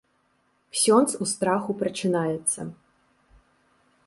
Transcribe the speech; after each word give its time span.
Ксёндз 0.77 1.11
у 1.25 1.29
страху 1.33 1.71
прачынаецца. 1.83 2.61